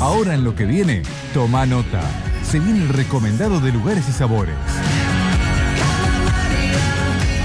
Ahora 0.00 0.34
en 0.34 0.44
lo 0.44 0.54
que 0.54 0.64
viene, 0.64 1.02
toma 1.32 1.66
nota. 1.66 2.00
Se 2.48 2.58
viene 2.60 2.80
el 2.80 2.88
recomendado 2.88 3.60
de 3.60 3.72
lugares 3.72 4.08
y 4.08 4.12
sabores. 4.12 4.54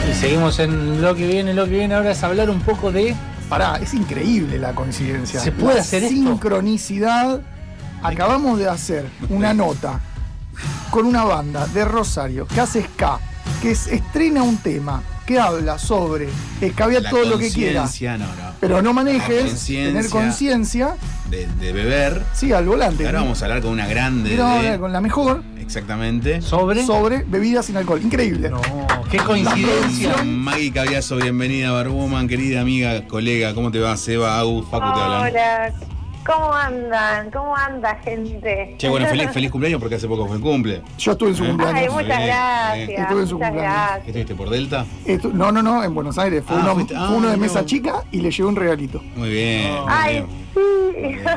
Y 0.10 0.14
seguimos 0.16 0.60
en 0.60 1.02
lo 1.02 1.16
que 1.16 1.28
viene, 1.28 1.54
lo 1.54 1.66
que 1.66 1.72
viene 1.72 1.94
ahora 1.96 2.12
es 2.12 2.24
hablar 2.24 2.50
un 2.50 2.62
poco 2.62 2.92
de. 2.92 3.16
Pará, 3.48 3.78
es 3.82 3.94
increíble 3.94 4.58
la 4.60 4.74
coincidencia. 4.74 5.40
¿Se 5.40 5.52
puede 5.52 5.76
La 5.76 5.82
hacer 5.82 6.04
esto? 6.04 6.16
Sincronicidad. 6.16 7.42
Acabamos 8.04 8.60
de 8.60 8.70
hacer 8.70 9.06
una 9.30 9.54
nota 9.54 10.00
con 10.92 11.06
una 11.06 11.24
banda 11.24 11.68
de 11.68 11.84
Rosario 11.86 12.48
que 12.48 12.62
hace 12.62 12.84
ska, 12.84 13.20
que 13.62 13.72
es- 13.72 13.88
estrena 13.88 14.44
un 14.44 14.58
tema 14.58 15.02
que 15.30 15.40
habla 15.40 15.78
sobre 15.78 16.28
escabiar 16.60 17.04
todo 17.08 17.24
lo 17.24 17.38
que 17.38 17.52
quiera. 17.52 17.82
conciencia, 17.82 18.18
no, 18.18 18.26
no. 18.26 18.50
Pero 18.60 18.82
no 18.82 18.94
manejes, 18.94 19.64
tener 19.64 20.10
conciencia, 20.10 20.96
De, 21.30 21.46
de 21.46 21.72
beber. 21.72 22.24
sí, 22.34 22.52
al 22.52 22.66
volante. 22.66 23.04
Y 23.04 23.06
ahora 23.06 23.20
vamos 23.20 23.40
a 23.42 23.46
hablar 23.46 23.62
con 23.62 23.70
una 23.72 23.86
grande. 23.86 24.36
Con 24.80 24.92
la 24.92 25.02
mejor 25.02 25.44
Exactamente. 25.60 26.42
¿Sobre? 26.42 26.84
sobre 26.84 27.24
bebidas 27.28 27.68
sin 27.68 27.78
alcohol. 27.78 28.02
Increíble. 28.02 28.50
No, 28.50 28.60
qué 29.12 29.20
coincidencia. 29.20 30.24
Maggie 30.26 30.72
Caviazo, 30.72 31.18
bienvenida, 31.18 31.70
Barwoman, 31.72 32.28
querida 32.28 32.62
amiga, 32.62 33.06
colega. 33.06 33.54
¿Cómo 33.54 33.70
te 33.70 33.78
va, 33.80 33.96
Seba, 33.98 34.40
Agus, 34.40 34.68
Facu 34.68 34.92
te 34.96 35.00
hablan? 35.00 35.28
Hola, 35.30 35.74
¿cómo 36.32 36.54
andan? 36.54 37.32
¿Cómo 37.32 37.56
anda, 37.56 37.96
gente? 38.04 38.76
Che, 38.78 38.88
bueno, 38.90 39.08
feliz, 39.08 39.30
feliz 39.32 39.50
cumpleaños 39.52 39.80
porque 39.80 39.96
hace 39.96 40.08
poco 40.08 40.28
fue 40.28 40.36
el 40.38 40.42
cumple. 40.42 40.82
Yo 40.98 41.12
estuve 41.14 41.30
en 41.30 41.36
su 41.36 41.46
cumpleaños. 41.46 41.80
Ay, 41.82 41.90
muchas 41.90 42.26
gracias. 42.26 42.90
Estuve 43.00 43.22
en 43.22 43.28
su 43.28 43.36
muchas 43.36 43.50
cumpleaños. 43.52 43.54
¿Qué 43.54 43.62
gracias. 43.62 44.08
estuviste 44.08 44.36
por 44.36 44.50
Delta? 44.50 44.86
Estu- 45.06 45.32
no, 45.34 45.52
no, 45.52 45.62
no, 45.64 45.84
en 45.84 45.94
Buenos 45.96 46.18
Aires. 46.18 46.44
Fue 46.46 46.56
Ah, 46.58 46.60
uno, 46.64 46.76
fuiste- 46.76 46.94
fue 46.96 47.04
ah, 47.04 47.10
uno 47.12 47.28
de 47.30 47.36
no. 47.38 47.42
mesa 47.42 47.66
chica 47.66 48.04
y 48.12 48.22
le 48.22 48.32
llevé 48.32 48.50
un 48.50 48.56
regalito. 48.56 49.02
Muy 49.16 49.30
bien. 49.30 49.72
muy 49.82 49.86
Ay, 49.88 50.26
bien. 50.56 51.16
sí. 51.16 51.30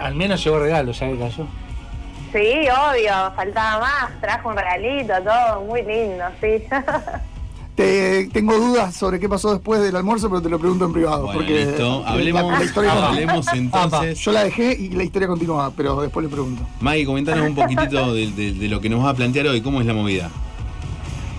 Al 0.00 0.14
menos 0.14 0.42
llegó 0.44 0.58
regalo, 0.58 0.92
ya 0.92 1.06
que 1.08 1.18
cayó. 1.18 1.46
Sí, 2.32 2.68
obvio, 2.68 3.32
faltaba 3.34 3.78
más. 3.80 4.20
Trajo 4.20 4.48
un 4.50 4.56
regalito, 4.56 5.14
todo 5.22 5.60
muy 5.64 5.82
lindo, 5.82 6.24
sí. 6.40 6.62
Te, 7.76 8.28
tengo 8.32 8.56
dudas 8.56 8.94
sobre 8.94 9.20
qué 9.20 9.28
pasó 9.28 9.52
después 9.52 9.82
del 9.82 9.94
almuerzo, 9.96 10.28
pero 10.30 10.40
te 10.40 10.48
lo 10.48 10.58
pregunto 10.58 10.86
en 10.86 10.92
privado. 10.94 11.24
Bueno, 11.26 11.38
porque 11.40 11.66
listo. 11.66 12.02
Hablemos, 12.06 12.58
la 12.58 12.64
historia 12.64 12.92
hablemos 13.08 13.46
entonces. 13.52 14.18
Yo 14.18 14.32
la 14.32 14.44
dejé 14.44 14.72
y 14.72 14.88
la 14.90 15.04
historia 15.04 15.28
continúa, 15.28 15.70
pero 15.76 16.00
después 16.00 16.24
le 16.24 16.30
pregunto. 16.32 16.62
Maggie, 16.80 17.04
comentanos 17.04 17.46
un 17.48 17.54
poquitito 17.54 18.14
de, 18.14 18.30
de- 18.32 18.52
de 18.54 18.68
lo 18.68 18.80
que 18.80 18.88
nos 18.88 19.02
vas 19.02 19.12
a 19.12 19.16
plantear 19.16 19.46
hoy. 19.48 19.60
¿Cómo 19.60 19.80
es 19.80 19.86
la 19.86 19.92
movida? 19.92 20.30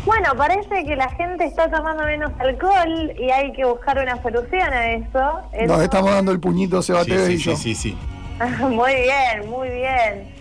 Bueno, 0.05 0.29
parece 0.38 0.85
que 0.85 0.95
la 0.95 1.09
gente 1.16 1.44
está 1.45 1.69
tomando 1.69 2.03
menos 2.05 2.31
alcohol 2.39 3.11
y 3.19 3.29
hay 3.31 3.51
que 3.53 3.66
buscar 3.66 3.97
una 3.97 4.22
solución 4.22 4.72
a 4.73 4.91
eso. 4.91 5.39
Nos 5.67 5.81
estamos 5.81 6.11
dando 6.11 6.31
el 6.31 6.39
puñito 6.39 6.81
Seba 6.81 7.03
Sí, 7.03 7.11
sí, 7.25 7.33
y 7.33 7.38
yo. 7.38 7.55
sí, 7.57 7.75
sí, 7.75 7.75
sí. 7.75 7.97
Muy 8.61 8.94
bien, 8.94 9.49
muy 9.49 9.67
bien. 9.69 10.31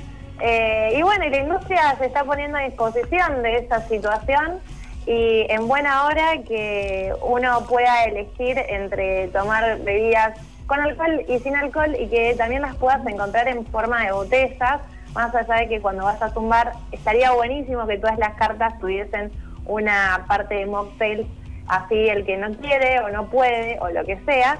Eh, 0.40 0.96
y 0.98 1.02
bueno, 1.02 1.24
y 1.24 1.30
la 1.30 1.38
industria 1.38 1.96
se 1.98 2.04
está 2.04 2.22
poniendo 2.22 2.58
a 2.58 2.60
disposición 2.60 3.42
de 3.42 3.56
esa 3.56 3.88
situación 3.88 4.58
y 5.06 5.46
en 5.48 5.68
buena 5.68 6.04
hora 6.04 6.42
que 6.42 7.12
uno 7.22 7.64
pueda 7.68 8.04
elegir 8.04 8.58
entre 8.68 9.28
tomar 9.28 9.80
bebidas 9.82 10.38
con 10.66 10.80
alcohol 10.80 11.24
y 11.28 11.38
sin 11.38 11.54
alcohol 11.54 11.96
y 11.98 12.08
que 12.08 12.34
también 12.36 12.62
las 12.62 12.74
puedas 12.76 13.06
encontrar 13.06 13.46
en 13.46 13.64
forma 13.66 14.04
de 14.04 14.12
botellas, 14.12 14.80
más 15.14 15.32
allá 15.32 15.54
de 15.60 15.68
que 15.68 15.80
cuando 15.80 16.04
vas 16.04 16.20
a 16.20 16.34
tumbar 16.34 16.72
estaría 16.90 17.30
buenísimo 17.30 17.86
que 17.86 17.98
todas 17.98 18.18
las 18.18 18.34
cartas 18.34 18.78
tuviesen 18.80 19.30
una 19.64 20.24
parte 20.26 20.56
de 20.56 20.66
mocktail, 20.66 21.26
así 21.68 21.94
el 21.94 22.26
que 22.26 22.36
no 22.36 22.52
quiere 22.54 22.98
o 23.00 23.08
no 23.10 23.28
puede 23.30 23.78
o 23.80 23.88
lo 23.90 24.04
que 24.04 24.18
sea, 24.24 24.58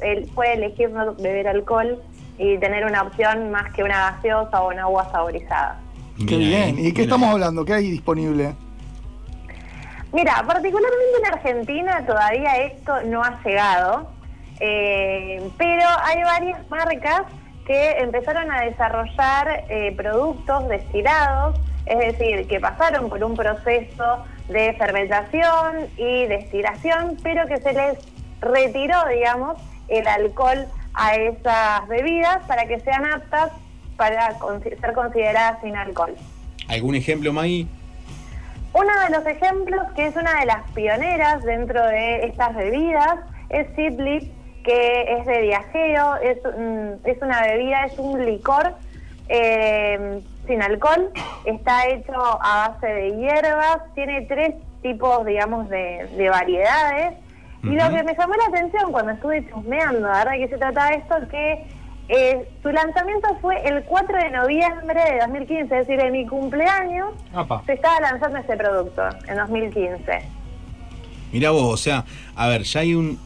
él 0.00 0.28
puede 0.34 0.54
elegir 0.54 0.90
no 0.90 1.14
beber 1.14 1.48
alcohol 1.48 2.02
y 2.36 2.58
tener 2.58 2.84
una 2.84 3.02
opción 3.02 3.50
más 3.50 3.72
que 3.74 3.82
una 3.82 4.12
gaseosa 4.12 4.62
o 4.62 4.68
una 4.68 4.82
agua 4.82 5.10
saborizada. 5.10 5.80
Qué 6.18 6.36
bien. 6.36 6.78
¿Y 6.78 6.92
qué 6.92 7.02
estamos 7.02 7.30
hablando? 7.30 7.64
¿Qué 7.64 7.72
hay 7.72 7.90
disponible? 7.90 8.54
Mira, 10.12 10.42
particularmente 10.46 11.18
en 11.18 11.32
Argentina 11.32 12.06
todavía 12.06 12.56
esto 12.64 13.02
no 13.02 13.22
ha 13.22 13.42
llegado, 13.44 14.10
eh, 14.58 15.50
pero 15.58 15.84
hay 16.02 16.22
varias 16.22 16.70
marcas 16.70 17.22
que 17.66 17.98
empezaron 17.98 18.50
a 18.50 18.62
desarrollar 18.62 19.64
eh, 19.68 19.92
productos 19.94 20.68
destilados, 20.68 21.60
es 21.84 21.98
decir, 21.98 22.48
que 22.48 22.58
pasaron 22.58 23.10
por 23.10 23.22
un 23.22 23.36
proceso 23.36 24.24
de 24.48 24.72
fermentación 24.78 25.88
y 25.98 26.24
destilación, 26.26 27.18
pero 27.22 27.46
que 27.46 27.58
se 27.58 27.74
les 27.74 27.98
retiró, 28.40 28.96
digamos, 29.08 29.60
el 29.88 30.08
alcohol 30.08 30.66
a 30.94 31.14
esas 31.16 31.86
bebidas 31.88 32.38
para 32.46 32.66
que 32.66 32.80
sean 32.80 33.04
aptas 33.04 33.52
para 33.96 34.38
ser 34.38 34.92
consideradas 34.94 35.60
sin 35.60 35.76
alcohol. 35.76 36.14
¿Algún 36.68 36.94
ejemplo, 36.94 37.32
Maggie? 37.32 37.66
Uno 38.72 38.92
de 39.00 39.10
los 39.10 39.26
ejemplos 39.26 39.82
que 39.96 40.06
es 40.06 40.16
una 40.16 40.40
de 40.40 40.46
las 40.46 40.70
pioneras 40.72 41.42
dentro 41.42 41.84
de 41.86 42.26
estas 42.26 42.54
bebidas 42.54 43.18
es 43.48 43.66
Sidlip, 43.74 44.30
que 44.62 45.16
es 45.18 45.26
de 45.26 45.40
viajero, 45.42 46.16
es, 46.16 46.38
es 47.04 47.22
una 47.22 47.42
bebida, 47.42 47.86
es 47.86 47.98
un 47.98 48.24
licor 48.24 48.74
eh, 49.28 50.20
sin 50.46 50.62
alcohol, 50.62 51.10
está 51.44 51.86
hecho 51.88 52.12
a 52.14 52.68
base 52.68 52.86
de 52.86 53.16
hierbas, 53.16 53.78
tiene 53.94 54.22
tres 54.22 54.54
tipos, 54.82 55.24
digamos, 55.24 55.68
de, 55.68 56.08
de 56.16 56.28
variedades. 56.28 57.14
Y 57.62 57.70
lo 57.70 57.90
que 57.90 58.02
me 58.02 58.14
llamó 58.14 58.34
la 58.34 58.46
atención 58.56 58.92
cuando 58.92 59.12
estuve 59.12 59.48
chusmeando, 59.48 60.06
verdad 60.06 60.32
que 60.32 60.48
se 60.48 60.58
trata 60.58 60.86
de 60.86 60.94
esto, 60.96 61.16
que 61.30 61.66
eh, 62.08 62.48
su 62.62 62.70
lanzamiento 62.70 63.28
fue 63.40 63.62
el 63.68 63.84
4 63.84 64.18
de 64.18 64.30
noviembre 64.30 65.00
de 65.12 65.18
2015, 65.20 65.62
es 65.62 65.86
decir, 65.86 66.02
de 66.02 66.10
mi 66.10 66.26
cumpleaños, 66.26 67.10
se 67.66 67.74
estaba 67.74 68.00
lanzando 68.00 68.38
este 68.38 68.56
producto 68.56 69.02
en 69.26 69.36
2015. 69.36 70.22
Mirá 71.32 71.50
vos, 71.50 71.74
o 71.74 71.76
sea, 71.76 72.04
a 72.34 72.48
ver, 72.48 72.62
ya 72.62 72.80
hay 72.80 72.94
un. 72.94 73.18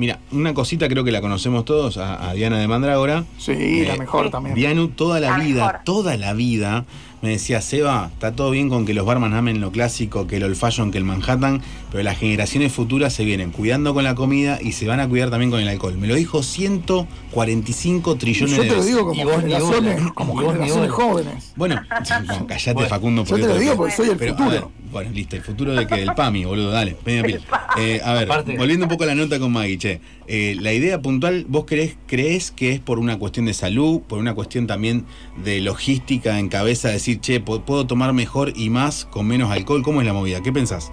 Mira, 0.00 0.18
una 0.32 0.54
cosita 0.54 0.88
creo 0.88 1.04
que 1.04 1.12
la 1.12 1.20
conocemos 1.20 1.66
todos, 1.66 1.98
a, 1.98 2.30
a 2.30 2.32
Diana 2.32 2.58
de 2.58 2.66
Mandrágora. 2.66 3.24
Sí, 3.38 3.84
la 3.84 3.94
Eh, 3.94 3.98
mejor 3.98 4.30
también. 4.30 4.54
Dianu 4.54 4.88
toda 4.88 5.20
la, 5.20 5.36
La 5.36 5.44
vida, 5.44 5.66
mejor. 5.66 5.80
toda 5.84 6.16
la 6.16 6.32
vida 6.32 6.86
me 7.20 7.28
decía, 7.28 7.60
Seba, 7.60 8.08
está 8.14 8.32
todo 8.32 8.50
bien 8.50 8.70
con 8.70 8.86
que 8.86 8.94
los 8.94 9.04
barman 9.04 9.34
amen 9.34 9.60
lo 9.60 9.70
clásico, 9.70 10.26
que 10.26 10.36
el 10.38 10.44
old 10.44 10.56
fashion, 10.56 10.90
que 10.90 10.96
el 10.96 11.04
Manhattan, 11.04 11.60
pero 11.90 12.02
las 12.02 12.16
generaciones 12.16 12.72
futuras 12.72 13.12
se 13.12 13.26
vienen 13.26 13.50
cuidando 13.50 13.92
con 13.92 14.04
la 14.04 14.14
comida 14.14 14.58
y 14.58 14.72
se 14.72 14.86
van 14.86 15.00
a 15.00 15.06
cuidar 15.08 15.28
también 15.28 15.50
con 15.50 15.60
el 15.60 15.68
alcohol. 15.68 15.98
Me 15.98 16.06
lo 16.06 16.14
dijo 16.14 16.42
145 16.42 18.16
trillones 18.16 18.56
Yo 18.56 18.62
de 18.62 18.68
te 18.70 18.76
lo 18.76 18.82
digo 18.82 19.00
como 19.06 19.20
Y 19.20 19.24
vos 19.24 19.44
ni 19.44 19.52
generaciones, 19.52 20.12
como 20.14 20.32
Y 20.32 20.44
vos 20.44 20.54
ni 20.54 20.60
generaciones 20.60 20.90
jóvenes. 20.92 21.52
Bueno, 21.56 21.74
no, 21.76 22.46
callate 22.46 22.72
Bueno, 22.72 22.88
Facundo. 22.88 23.24
Yo 23.24 23.36
te 23.36 23.42
lo 23.46 23.58
digo 23.58 23.76
porque 23.76 23.94
soy 23.94 24.08
el 24.08 24.16
Pero, 24.16 24.32
futuro. 24.36 24.50
ver, 24.50 24.64
bueno, 24.90 25.10
listo, 25.12 25.36
el 25.36 25.42
futuro 25.42 25.72
de 25.74 25.86
que 25.86 25.96
del 25.96 26.12
PAMI, 26.14 26.44
boludo, 26.44 26.70
dale, 26.70 26.96
media 27.04 27.22
pila. 27.22 27.40
Eh, 27.78 28.00
a 28.04 28.12
ver, 28.14 28.24
Aparte- 28.24 28.56
volviendo 28.56 28.86
un 28.86 28.90
poco 28.90 29.04
a 29.04 29.06
la 29.06 29.14
nota 29.14 29.38
con 29.38 29.52
Maggie, 29.52 29.78
che, 29.78 30.00
eh, 30.26 30.56
la 30.60 30.72
idea 30.72 31.00
puntual, 31.00 31.44
¿vos 31.48 31.64
crees, 31.66 31.96
crees 32.06 32.50
que 32.50 32.72
es 32.72 32.80
por 32.80 32.98
una 32.98 33.18
cuestión 33.18 33.46
de 33.46 33.54
salud, 33.54 34.00
por 34.00 34.18
una 34.18 34.34
cuestión 34.34 34.66
también 34.66 35.04
de 35.44 35.60
logística 35.60 36.38
en 36.38 36.48
cabeza, 36.48 36.88
decir, 36.88 37.20
che, 37.20 37.40
puedo 37.40 37.86
tomar 37.86 38.12
mejor 38.12 38.52
y 38.56 38.70
más 38.70 39.04
con 39.04 39.26
menos 39.26 39.50
alcohol? 39.50 39.82
¿Cómo 39.82 40.00
es 40.00 40.06
la 40.06 40.12
movida? 40.12 40.42
¿Qué 40.42 40.52
pensás? 40.52 40.90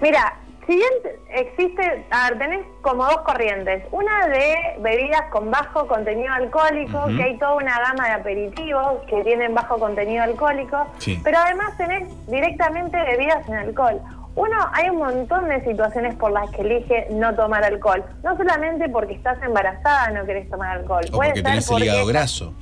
Mira, 0.00 0.38
si 0.66 0.76
bien 0.76 0.92
existe, 1.28 2.06
a 2.10 2.30
ver, 2.30 2.38
tenés 2.38 2.66
como 2.82 3.04
dos 3.04 3.18
corrientes. 3.22 3.84
Una 3.90 4.26
de 4.28 4.54
bebidas 4.80 5.22
con 5.30 5.50
bajo 5.50 5.86
contenido 5.86 6.32
alcohólico, 6.32 7.06
que 7.16 7.22
hay 7.22 7.38
toda 7.38 7.54
una 7.56 7.78
gama 7.80 8.06
de 8.06 8.12
aperitivos 8.12 9.02
que 9.08 9.22
tienen 9.24 9.54
bajo 9.54 9.78
contenido 9.78 10.22
alcohólico, 10.24 10.86
Sí. 10.98 11.20
pero 11.22 11.38
además 11.38 11.76
tenés 11.76 12.08
directamente 12.26 12.96
bebidas 13.02 13.44
sin 13.46 13.54
alcohol. 13.54 14.00
Uno, 14.36 14.56
hay 14.72 14.88
un 14.90 14.96
montón 14.98 15.48
de 15.48 15.62
situaciones 15.64 16.16
por 16.16 16.32
las 16.32 16.50
que 16.50 16.62
elige 16.62 17.06
no 17.10 17.34
tomar 17.36 17.62
alcohol. 17.64 18.04
No 18.24 18.36
solamente 18.36 18.88
porque 18.88 19.14
estás 19.14 19.40
embarazada 19.42 20.10
no 20.10 20.24
querés 20.26 20.50
tomar 20.50 20.78
alcohol. 20.78 21.04
O 21.12 21.16
Puede 21.16 21.30
porque 21.30 21.40
ser 21.42 21.44
tenés 21.44 21.64
el 21.66 21.70
porque 21.72 21.84
hígado 21.84 22.06
graso, 22.06 22.54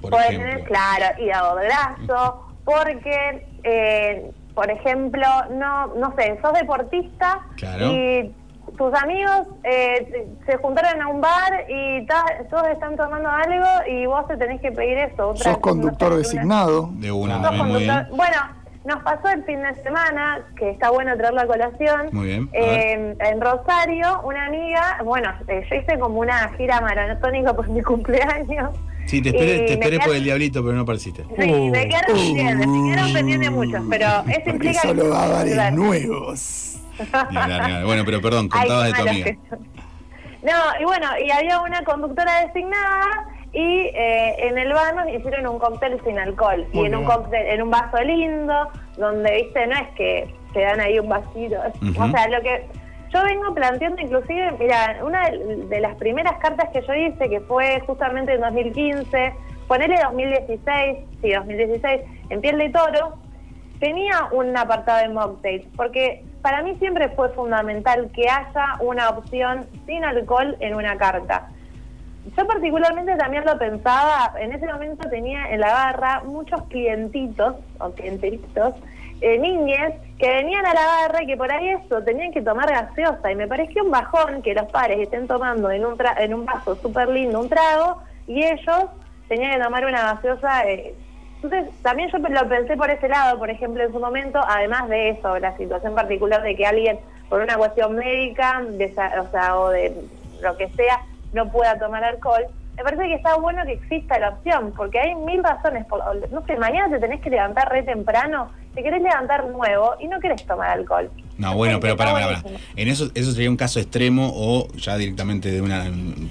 por 0.00 0.10
Puede 0.10 0.28
tener, 0.28 0.64
claro, 0.64 1.22
hígado 1.22 1.54
graso, 1.56 2.44
porque, 2.64 3.46
eh, 3.62 4.30
por 4.58 4.68
ejemplo, 4.72 5.24
no, 5.52 5.86
no 5.94 6.12
sé, 6.16 6.36
sos 6.42 6.52
deportista 6.52 7.38
Claro. 7.56 7.92
y 7.92 8.34
tus 8.76 8.92
amigos 8.92 9.46
eh, 9.62 10.26
se 10.46 10.56
juntaron 10.56 11.00
a 11.00 11.06
un 11.06 11.20
bar 11.20 11.64
y 11.68 12.04
todos 12.50 12.66
están 12.72 12.96
tomando 12.96 13.30
algo 13.30 13.64
y 13.88 14.04
vos 14.06 14.26
te 14.26 14.36
tenés 14.36 14.60
que 14.60 14.72
pedir 14.72 14.98
eso. 14.98 15.28
otra- 15.28 15.52
Sos 15.52 15.58
conductor 15.58 16.08
no 16.10 16.16
sé, 16.16 16.18
una- 16.18 16.18
designado. 16.18 16.88
De 16.94 17.12
una 17.12 17.34
sos 17.34 17.42
también, 17.44 17.66
muy 17.68 17.78
bien. 17.84 17.88
conductor- 17.94 18.16
Bueno, 18.16 18.36
nos 18.84 19.02
pasó 19.04 19.28
el 19.28 19.44
fin 19.44 19.62
de 19.62 19.74
semana, 19.84 20.40
que 20.56 20.70
está 20.70 20.90
bueno 20.90 21.16
traerlo 21.16 21.40
a 21.42 21.46
colación. 21.46 22.08
Muy 22.10 22.26
bien, 22.26 22.48
a 22.52 22.56
Eh, 22.58 23.16
en 23.20 23.40
Rosario, 23.40 24.22
una 24.24 24.46
amiga, 24.46 24.98
bueno, 25.04 25.30
eh, 25.46 25.64
yo 25.70 25.76
hice 25.76 25.96
como 26.00 26.18
una 26.18 26.48
gira 26.56 26.80
maratónica 26.80 27.54
por 27.54 27.68
mi 27.68 27.80
cumpleaños. 27.92 28.70
Sí, 29.08 29.22
te 29.22 29.30
esperé, 29.30 29.60
te 29.60 29.72
esperé 29.72 29.96
quedé- 29.98 30.06
por 30.06 30.14
el 30.16 30.22
diablito, 30.24 30.62
pero 30.62 30.74
no 30.74 30.82
apareciste. 30.82 31.24
Sí, 31.24 31.70
me 31.70 31.88
quedaron 31.88 32.12
Uh. 32.16 32.20
pendientes, 32.20 32.66
me 32.66 32.90
quedaron 32.90 33.12
pendientes 33.14 33.50
muchos, 33.50 33.82
pero 33.88 34.06
eso 34.28 34.50
implica 34.50 34.80
solo 34.82 35.02
que- 35.04 35.08
da 35.08 35.28
bares 35.28 35.54
Claro. 35.54 35.76
nuevos. 35.76 36.80
Bueno, 37.86 38.02
pero 38.04 38.20
perdón, 38.20 38.48
Ay, 38.52 38.60
contabas 38.68 38.86
de 38.86 38.92
tu 38.92 39.08
amiga. 39.08 39.24
que. 39.24 39.38
No, 40.40 40.52
y 40.80 40.84
bueno, 40.84 41.06
y 41.24 41.30
había 41.32 41.60
una 41.60 41.82
conductora 41.82 42.46
designada 42.46 43.26
y 43.52 43.58
eh, 43.92 44.36
en 44.46 44.56
el 44.56 44.72
bar 44.72 44.94
nos 44.94 45.08
hicieron 45.12 45.48
un 45.48 45.58
cóctel 45.58 46.00
sin 46.06 46.16
alcohol. 46.16 46.64
y 46.72 46.84
en 46.84 46.94
un 46.94 47.04
cóctel, 47.04 47.44
en 47.46 47.62
un 47.62 47.70
vaso 47.70 47.98
lindo, 48.04 48.68
donde, 48.96 49.32
viste, 49.34 49.66
no 49.66 49.74
es 49.74 49.88
que 49.96 50.32
te 50.52 50.60
dan 50.60 50.78
ahí 50.80 50.96
un 51.00 51.08
vasito. 51.08 51.56
Ujú. 51.82 52.02
O 52.04 52.10
sea, 52.10 52.28
lo 52.28 52.40
que 52.42 52.66
yo 53.12 53.24
vengo 53.24 53.54
planteando 53.54 54.00
inclusive, 54.00 54.52
mira, 54.58 54.98
una 55.02 55.30
de, 55.30 55.80
las 55.80 55.96
primeras 55.96 56.38
cartas 56.38 56.68
que 56.72 56.82
yo 56.82 56.94
hice, 56.94 57.28
que 57.28 57.40
fue 57.40 57.80
justamente 57.86 58.34
en 58.34 58.40
2015, 58.40 59.34
ponele 59.66 59.96
2016, 60.02 60.98
sí, 61.22 61.32
2016, 61.32 62.00
en 62.30 62.40
Piel 62.40 62.58
de 62.58 62.70
Toro, 62.70 63.18
tenía 63.80 64.28
un 64.32 64.56
apartado 64.56 64.98
de 64.98 65.08
mocktails, 65.08 65.66
porque 65.76 66.24
para 66.42 66.62
mí 66.62 66.76
siempre 66.78 67.08
fue 67.10 67.30
fundamental 67.30 68.10
que 68.12 68.28
haya 68.28 68.76
una 68.80 69.10
opción 69.10 69.66
sin 69.86 70.04
alcohol 70.04 70.56
en 70.60 70.74
una 70.74 70.96
carta. 70.96 71.48
Yo 72.36 72.46
particularmente 72.46 73.16
también 73.16 73.44
lo 73.44 73.58
pensaba, 73.58 74.32
en 74.38 74.52
ese 74.52 74.66
momento 74.66 75.08
tenía 75.08 75.50
en 75.50 75.60
la 75.60 75.72
barra 75.72 76.22
muchos 76.24 76.62
clientitos 76.64 77.56
o 77.80 77.90
clientelitos, 77.92 78.74
eh, 79.20 79.38
niñes 79.38 79.94
que 80.18 80.28
venían 80.28 80.64
a 80.66 80.74
la 80.74 80.86
barra 80.86 81.22
y 81.22 81.26
que 81.26 81.36
por 81.36 81.50
ahí 81.52 81.70
eso 81.70 82.02
tenían 82.02 82.32
que 82.32 82.42
tomar 82.42 82.70
gaseosa 82.70 83.32
y 83.32 83.34
me 83.36 83.48
pareció 83.48 83.84
un 83.84 83.90
bajón 83.90 84.42
que 84.42 84.54
los 84.54 84.66
padres 84.70 85.00
estén 85.00 85.26
tomando 85.26 85.70
en 85.70 85.84
un, 85.84 85.96
tra- 85.96 86.14
en 86.18 86.34
un 86.34 86.44
vaso 86.44 86.76
súper 86.76 87.08
lindo 87.08 87.40
un 87.40 87.48
trago 87.48 88.02
y 88.26 88.44
ellos 88.44 88.84
tenían 89.28 89.52
que 89.52 89.62
tomar 89.64 89.84
una 89.84 90.14
gaseosa. 90.14 90.68
eh, 90.68 90.94
entonces, 91.42 91.82
también 91.82 92.10
yo 92.10 92.18
lo 92.18 92.48
pensé 92.48 92.76
por 92.76 92.90
ese 92.90 93.08
lado, 93.08 93.38
por 93.38 93.48
ejemplo, 93.48 93.82
en 93.84 93.92
su 93.92 94.00
momento, 94.00 94.40
además 94.46 94.88
de 94.88 95.10
eso, 95.10 95.38
la 95.38 95.56
situación 95.56 95.94
particular 95.94 96.42
de 96.42 96.56
que 96.56 96.66
alguien, 96.66 96.98
por 97.28 97.40
una 97.40 97.56
cuestión 97.56 97.94
médica, 97.94 98.60
de 98.68 98.86
o 99.20 99.30
sea, 99.30 99.56
o 99.56 99.68
de 99.70 99.94
lo 100.42 100.56
que 100.56 100.68
sea, 100.70 101.00
no 101.32 101.50
pueda 101.50 101.78
tomar 101.78 102.02
alcohol, 102.04 102.44
me 102.76 102.84
parece 102.84 103.02
que 103.08 103.14
está 103.14 103.34
bueno 103.36 103.64
que 103.66 103.72
exista 103.72 104.18
la 104.20 104.28
opción, 104.30 104.72
porque 104.76 105.00
hay 105.00 105.14
mil 105.16 105.42
razones. 105.42 105.84
Por, 105.86 106.00
no 106.30 106.46
sé, 106.46 106.56
mañana 106.56 106.88
te 106.94 107.00
tenés 107.00 107.20
que 107.20 107.28
levantar 107.28 107.68
re 107.72 107.82
temprano, 107.82 108.50
te 108.72 108.84
querés 108.84 109.02
levantar 109.02 109.48
nuevo 109.48 109.94
y 109.98 110.06
no 110.06 110.20
querés 110.20 110.46
tomar 110.46 110.70
alcohol. 110.70 111.10
No, 111.38 111.54
bueno, 111.56 111.80
pero 111.80 111.96
para, 111.96 112.12
para, 112.12 112.40
para. 112.40 112.56
En 112.76 112.86
eso, 112.88 113.10
eso 113.14 113.32
sería 113.32 113.50
un 113.50 113.56
caso 113.56 113.80
extremo 113.80 114.30
o 114.32 114.68
ya 114.76 114.96
directamente 114.96 115.50
de 115.50 115.60
una, 115.60 115.90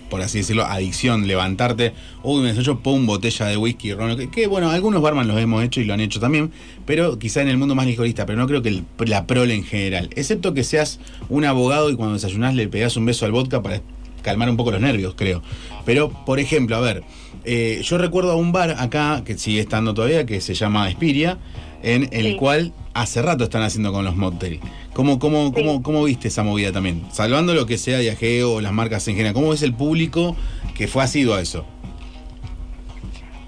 por 0.10 0.22
así 0.22 0.38
decirlo, 0.38 0.64
adicción. 0.66 1.28
Levantarte, 1.28 1.92
uy, 2.24 2.42
me 2.44 2.54
yo 2.54 2.80
pongo 2.80 2.96
un 2.98 3.08
botella 3.08 3.46
de 3.48 3.58
whisky, 3.58 3.94
ron, 3.94 4.16
que, 4.18 4.30
que, 4.32 4.48
bueno, 4.48 4.70
algunos 4.70 5.02
barman 5.02 5.28
los 5.28 5.38
hemos 5.40 5.62
hecho 5.64 5.82
y 5.82 5.86
lo 5.86 5.94
han 5.94 6.00
hecho 6.00 6.22
también, 6.22 6.52
pero 6.86 7.20
quizá 7.20 7.42
en 7.42 7.50
el 7.50 7.58
mundo 7.58 7.76
más 7.76 7.86
licorista, 7.88 8.26
pero 8.26 8.38
no 8.38 8.48
creo 8.48 8.62
que 8.62 8.70
el- 8.70 8.86
la 9.06 9.26
prole 9.26 9.54
en 9.54 9.64
general. 9.66 10.10
Excepto 10.16 10.54
que 10.54 10.64
seas 10.64 11.00
un 11.28 11.44
abogado 11.44 11.90
y 11.90 11.96
cuando 11.98 12.14
desayunás 12.14 12.56
le 12.56 12.68
pegás 12.70 12.96
un 12.96 13.06
beso 13.06 13.26
al 13.26 13.34
vodka 13.34 13.62
para 13.62 13.82
calmar 14.28 14.50
un 14.50 14.58
poco 14.58 14.72
los 14.72 14.82
nervios, 14.82 15.14
creo. 15.16 15.42
Pero, 15.86 16.10
por 16.10 16.40
ejemplo, 16.40 16.76
a 16.76 16.82
ver, 16.82 17.04
eh, 17.46 17.80
yo 17.84 17.98
recuerdo 17.98 18.32
a 18.32 18.36
un 18.36 18.52
bar 18.52 18.76
acá, 18.78 19.24
que 19.26 19.38
sigue 19.38 19.60
estando 19.62 19.94
todavía, 19.94 20.26
que 20.26 20.42
se 20.42 20.54
llama 20.54 20.90
Espiria, 20.90 21.38
en 21.82 22.10
el 22.12 22.32
Sí. 22.32 22.36
cual 22.36 22.74
hace 22.94 23.22
rato 23.22 23.44
están 23.46 23.62
haciendo 23.64 23.94
con 23.94 24.04
los 24.04 24.16
mocktails. 24.16 24.60
¿Cómo, 24.94 25.18
cómo, 25.20 25.48
Sí. 25.48 25.54
cómo, 25.64 25.82
¿Cómo 25.84 26.04
viste 26.04 26.28
esa 26.28 26.44
movida 26.44 26.72
también? 26.72 27.04
Salvando 27.12 27.54
lo 27.54 27.66
que 27.66 27.78
sea 27.78 28.00
viajeo 28.00 28.54
o 28.56 28.62
las 28.62 28.74
marcas 28.74 29.08
en 29.08 29.16
general, 29.16 29.34
¿cómo 29.34 29.50
ves 29.52 29.62
el 29.62 29.74
público 29.74 30.36
que 30.76 30.88
fue 30.88 31.04
asiduo 31.04 31.36
a 31.36 31.42
eso? 31.42 31.66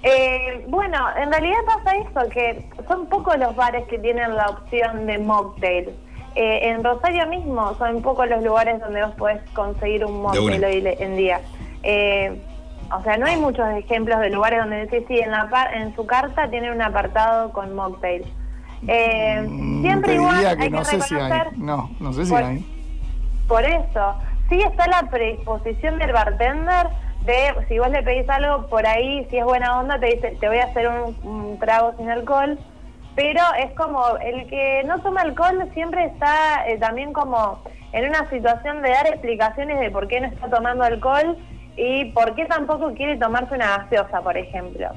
Eh, 0.02 0.64
bueno, 0.68 0.96
en 1.22 1.30
realidad 1.30 1.58
pasa 1.66 1.96
eso, 1.96 2.30
que 2.30 2.64
son 2.88 3.06
pocos 3.08 3.36
los 3.38 3.54
bares 3.54 3.84
que 3.88 3.98
tienen 3.98 4.34
la 4.34 4.46
opción 4.48 5.06
de 5.06 5.18
mocktail. 5.18 5.90
Eh, 6.36 6.68
en 6.68 6.84
Rosario 6.84 7.26
mismo 7.26 7.74
son 7.74 8.02
pocos 8.02 8.28
los 8.28 8.42
lugares 8.44 8.80
donde 8.80 9.02
vos 9.04 9.14
podés 9.16 9.40
conseguir 9.52 10.04
un 10.04 10.22
mocktail 10.22 10.58
una. 10.58 10.66
hoy 10.68 10.96
en 10.98 11.16
día. 11.16 11.40
Eh, 11.82 12.40
o 12.96 13.02
sea, 13.02 13.16
no 13.16 13.26
hay 13.26 13.36
muchos 13.36 13.66
ejemplos 13.70 14.20
de 14.20 14.30
lugares 14.30 14.60
donde 14.60 14.86
decís, 14.86 15.04
sí, 15.08 15.18
en, 15.18 15.30
la 15.30 15.48
par- 15.48 15.74
en 15.74 15.94
su 15.96 16.06
carta 16.06 16.48
tienen 16.50 16.72
un 16.72 16.82
apartado 16.82 17.52
con 17.52 17.74
mocktail. 17.74 18.24
Eh, 18.86 19.42
Mm, 19.48 19.82
siempre 19.82 20.14
igual 20.14 20.46
hay 20.46 20.56
que 20.56 20.70
no 20.70 20.84
sé 20.84 21.00
si 21.00 21.14
hay. 21.14 21.20
reconocer- 21.30 21.56
No, 21.58 21.90
no 22.00 22.12
sé 22.12 22.24
si 22.24 22.30
Por- 22.32 22.42
hay. 22.42 22.64
por 23.46 23.64
eso, 23.64 24.14
sí 24.48 24.60
está 24.62 24.86
la 24.86 25.08
predisposición 25.10 25.98
del 25.98 26.12
bartender 26.12 26.86
de, 27.26 27.66
si 27.68 27.78
vos 27.78 27.90
le 27.90 28.02
pedís 28.02 28.28
algo 28.30 28.66
por 28.68 28.86
ahí, 28.86 29.26
si 29.30 29.36
es 29.38 29.44
buena 29.44 29.78
onda, 29.78 29.98
te 30.00 30.06
dice, 30.06 30.36
te 30.40 30.48
voy 30.48 30.58
a 30.58 30.64
hacer 30.64 30.88
un, 30.88 31.16
un 31.28 31.58
trago 31.58 31.92
sin 31.98 32.08
alcohol, 32.08 32.58
pero 33.14 33.40
es 33.58 33.72
como, 33.72 34.16
el 34.18 34.46
que 34.46 34.82
no 34.84 35.00
toma 35.00 35.22
alcohol 35.22 35.68
siempre 35.74 36.04
está 36.06 36.66
eh, 36.68 36.78
también 36.78 37.12
como 37.12 37.62
en 37.92 38.08
una 38.08 38.28
situación 38.30 38.82
de 38.82 38.90
dar 38.90 39.06
explicaciones 39.08 39.80
de 39.80 39.90
por 39.90 40.08
qué 40.08 40.20
no 40.20 40.28
está 40.28 40.48
tomando 40.48 40.84
alcohol 40.84 41.36
y 41.76 42.06
por 42.12 42.34
qué 42.34 42.46
tampoco 42.46 42.92
quiere 42.94 43.16
tomarse 43.16 43.54
una 43.54 43.78
gaseosa, 43.78 44.20
por 44.20 44.36
ejemplo. 44.36 44.88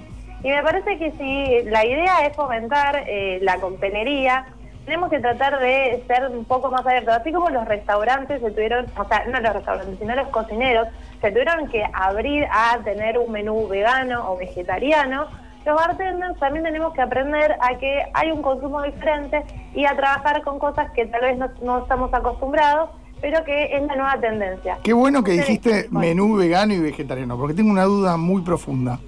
Y 0.44 0.50
me 0.50 0.62
parece 0.62 0.98
que 0.98 1.12
si 1.12 1.69
la 1.69 1.86
idea 1.86 2.25
es 2.25 2.36
fomentar 2.36 3.04
eh, 3.07 3.39
la 3.42 3.57
coctelería, 3.57 4.45
tenemos 4.86 5.10
que 5.10 5.19
tratar 5.19 5.60
de 5.60 6.04
ser 6.07 6.27
un 6.27 6.44
poco 6.44 6.69
más 6.69 6.86
abiertos, 6.86 7.15
así 7.15 7.31
como 7.31 7.50
los 7.50 7.65
restaurantes 7.65 8.42
se 8.42 8.51
tuvieron, 8.51 8.86
o 8.98 9.07
sea, 9.07 9.25
no 9.25 9.39
los 9.39 9.54
restaurantes, 9.54 9.98
sino 9.98 10.13
los 10.15 10.27
cocineros, 10.27 10.89
se 11.21 11.31
tuvieron 11.31 11.69
que 11.69 11.86
abrir 11.94 12.45
a 12.51 12.77
tener 12.83 13.18
un 13.18 13.31
menú 13.31 13.68
vegano 13.69 14.30
o 14.31 14.38
vegetariano, 14.38 15.27
los 15.65 15.75
bartenders 15.75 16.39
también 16.39 16.65
tenemos 16.65 16.94
que 16.94 17.01
aprender 17.01 17.54
a 17.62 17.77
que 17.77 18.01
hay 18.13 18.31
un 18.31 18.42
consumo 18.42 18.81
diferente 18.83 19.44
y 19.74 19.86
a 19.86 19.95
trabajar 19.95 20.44
con 20.44 20.60
cosas 20.60 20.92
que 20.92 21.06
tal 21.06 21.21
vez 21.21 21.38
no, 21.38 21.50
no 21.63 21.80
estamos 21.83 22.13
acostumbrados, 22.13 22.89
pero 23.21 23.44
que 23.45 23.75
es 23.75 23.81
la 23.83 23.95
nueva 23.95 24.19
tendencia. 24.19 24.77
Qué 24.83 24.92
bueno 24.94 25.24
que 25.24 25.31
dijiste 25.33 25.88
menú 25.92 26.36
vegano 26.36 26.74
y 26.74 26.80
vegetariano, 26.80 27.38
porque 27.38 27.54
tengo 27.54 27.71
una 27.71 27.86
duda 27.86 28.18
muy 28.18 28.42
profunda. 28.42 29.00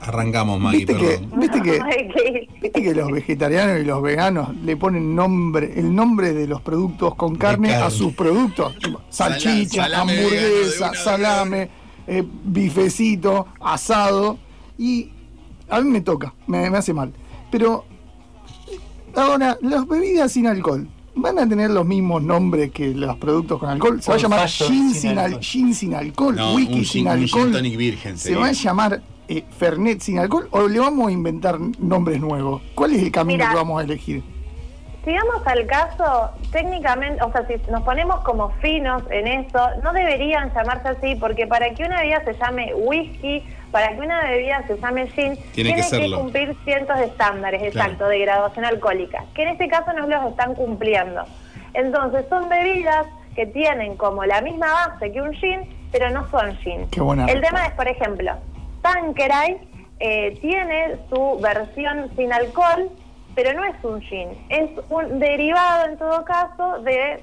Arrancamos, 0.00 0.60
Maggie, 0.60 0.86
¿Viste 0.86 0.96
que, 0.96 1.06
perdón. 1.18 1.40
viste 1.40 1.60
que, 1.62 1.80
Ay, 1.84 2.08
qué- 2.14 2.48
viste 2.62 2.82
que 2.82 2.94
los 2.94 3.10
vegetarianos 3.10 3.80
y 3.80 3.84
los 3.84 4.00
veganos 4.00 4.54
le 4.58 4.76
ponen 4.76 5.16
nombre, 5.16 5.72
el 5.76 5.92
nombre 5.92 6.32
de 6.32 6.46
los 6.46 6.60
productos 6.62 7.16
con 7.16 7.34
carne, 7.34 7.70
carne. 7.70 7.84
a 7.84 7.90
sus 7.90 8.12
productos? 8.14 8.76
Salchicha, 9.08 9.82
salame 9.88 10.12
hamburguesa, 10.12 10.94
salame, 10.94 11.68
eh, 12.06 12.22
bifecito, 12.44 13.48
asado. 13.60 14.38
Y 14.78 15.10
a 15.70 15.80
mí 15.80 15.90
me 15.90 16.00
toca, 16.00 16.34
me, 16.46 16.68
me 16.70 16.78
hace 16.78 16.92
mal. 16.92 17.12
Pero 17.50 17.84
ahora, 19.14 19.56
las 19.60 19.86
bebidas 19.86 20.32
sin 20.32 20.46
alcohol. 20.46 20.88
¿Van 21.20 21.36
a 21.38 21.48
tener 21.48 21.70
los 21.70 21.84
mismos 21.84 22.22
nombres 22.22 22.70
que 22.70 22.94
los 22.94 23.16
productos 23.16 23.58
con 23.58 23.68
alcohol? 23.70 24.00
Se 24.00 24.10
va 24.12 24.16
a 24.16 24.20
llamar 24.20 24.48
gin 24.48 24.90
sin 24.90 24.94
sin, 24.94 25.10
al- 25.10 25.18
alcohol. 25.18 25.40
gin 25.42 25.74
sin 25.74 25.94
alcohol, 25.94 26.36
No, 26.36 26.54
wiki 26.54 26.78
un 26.78 26.84
sin 26.84 27.06
un 27.08 27.12
alcohol. 27.12 27.52
virgen 27.76 28.16
¿Se 28.18 28.36
va 28.36 28.46
a 28.48 28.52
llamar 28.52 29.02
eh, 29.26 29.44
Fernet 29.58 30.00
sin 30.00 30.20
alcohol 30.20 30.46
o 30.52 30.68
le 30.68 30.78
vamos 30.78 31.08
a 31.08 31.10
inventar 31.10 31.58
nombres 31.80 32.20
nuevos? 32.20 32.62
¿Cuál 32.76 32.92
es 32.92 33.02
el 33.02 33.10
camino 33.10 33.38
Mira. 33.38 33.50
que 33.50 33.56
vamos 33.56 33.80
a 33.80 33.84
elegir? 33.84 34.22
Si 35.04 35.12
vamos 35.12 35.44
al 35.46 35.66
caso, 35.66 36.30
técnicamente, 36.52 37.20
o 37.24 37.32
sea, 37.32 37.44
si 37.48 37.54
nos 37.70 37.82
ponemos 37.82 38.20
como 38.20 38.50
finos 38.60 39.02
en 39.10 39.26
eso, 39.26 39.58
no 39.82 39.92
deberían 39.92 40.52
llamarse 40.54 40.88
así, 40.88 41.16
porque 41.16 41.46
para 41.48 41.72
que 41.74 41.82
una 41.84 42.00
bebida 42.00 42.22
se 42.24 42.34
llame 42.34 42.72
whisky, 42.74 43.42
para 43.70 43.88
que 43.90 44.00
una 44.00 44.22
bebida 44.28 44.62
se 44.66 44.78
llame 44.78 45.08
gin, 45.08 45.36
Tiene 45.54 45.74
que 45.74 45.82
serlo. 45.82 46.18
cumplir 46.20 46.56
cientos 46.64 46.96
de 46.98 47.06
estándares, 47.06 47.60
Claro. 47.72 47.86
exacto, 47.90 48.08
de 48.08 48.18
graduación 48.20 48.64
alcohólica, 48.64 49.24
que 49.34 49.42
en 49.42 49.48
este 49.50 49.68
caso 49.68 49.92
no 49.92 50.06
los 50.06 50.30
están 50.30 50.54
cumpliendo. 50.54 51.24
Entonces, 51.74 52.24
son 52.28 52.48
bebidas 52.48 53.06
que 53.34 53.46
tienen 53.46 53.96
como 53.96 54.24
la 54.24 54.40
misma 54.40 54.66
base 54.72 55.12
que 55.12 55.20
un 55.20 55.32
gin, 55.34 55.60
pero 55.92 56.10
no 56.10 56.28
son 56.30 56.56
gin. 56.58 56.88
Qué 56.90 57.00
buena 57.00 57.26
El 57.26 57.40
tema 57.40 57.66
es, 57.66 57.72
por 57.72 57.86
ejemplo, 57.88 58.32
Tanqueray 58.82 59.58
eh, 60.00 60.38
tiene 60.40 60.96
su 61.10 61.38
versión 61.40 62.10
sin 62.16 62.32
alcohol, 62.32 62.90
pero 63.34 63.52
no 63.52 63.64
es 63.64 63.74
un 63.84 64.00
gin, 64.02 64.28
es 64.48 64.70
un 64.88 65.18
derivado 65.18 65.86
en 65.88 65.98
todo 65.98 66.24
caso 66.24 66.80
de 66.82 67.22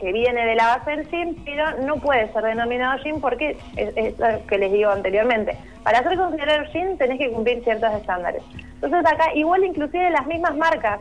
que 0.00 0.12
viene 0.12 0.46
de 0.46 0.54
la 0.54 0.78
base 0.78 0.90
del 0.90 1.08
gin, 1.08 1.42
pero 1.44 1.78
no 1.84 1.96
puede 1.96 2.32
ser 2.32 2.42
denominado 2.42 2.98
gin 3.02 3.20
porque 3.20 3.58
es, 3.76 4.18
lo 4.18 4.46
que 4.46 4.58
les 4.58 4.72
digo 4.72 4.90
anteriormente. 4.90 5.56
Para 5.84 6.02
ser 6.02 6.16
considerado 6.16 6.64
gin 6.72 6.96
tenés 6.96 7.18
que 7.18 7.30
cumplir 7.30 7.62
ciertos 7.62 7.92
estándares. 7.92 8.42
Entonces 8.74 9.00
acá 9.00 9.34
igual 9.34 9.64
inclusive 9.64 10.10
las 10.10 10.26
mismas 10.26 10.56
marcas 10.56 11.00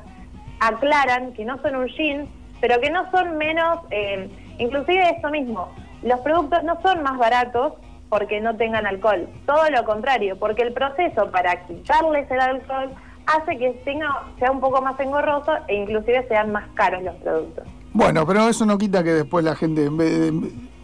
aclaran 0.59 1.33
que 1.33 1.45
no 1.45 1.57
son 1.61 1.77
un 1.77 1.87
gin, 1.87 2.29
pero 2.59 2.79
que 2.81 2.89
no 2.89 3.09
son 3.11 3.37
menos, 3.37 3.79
eh, 3.89 4.29
inclusive 4.57 5.09
esto 5.09 5.29
mismo, 5.29 5.69
los 6.03 6.19
productos 6.19 6.63
no 6.63 6.79
son 6.81 7.01
más 7.01 7.17
baratos 7.17 7.73
porque 8.09 8.41
no 8.41 8.57
tengan 8.57 8.85
alcohol, 8.85 9.29
todo 9.45 9.69
lo 9.69 9.85
contrario, 9.85 10.37
porque 10.37 10.63
el 10.63 10.73
proceso 10.73 11.31
para 11.31 11.65
quitarles 11.67 12.29
el 12.31 12.39
alcohol 12.39 12.89
hace 13.27 13.57
que 13.57 13.69
tenga, 13.85 14.09
sea 14.39 14.51
un 14.51 14.59
poco 14.59 14.81
más 14.81 14.99
engorroso 14.99 15.53
e 15.67 15.75
inclusive 15.75 16.27
sean 16.27 16.51
más 16.51 16.67
caros 16.73 17.03
los 17.03 17.15
productos. 17.17 17.65
Bueno, 17.99 18.25
pero 18.25 18.47
eso 18.47 18.65
no 18.65 18.77
quita 18.77 19.03
que 19.03 19.11
después 19.11 19.43
la 19.43 19.55
gente, 19.55 19.85
en 19.85 19.97
vez 19.97 20.19
de 20.19 20.33